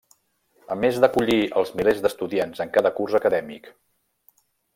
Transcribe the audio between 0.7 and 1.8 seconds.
A més d'acollir els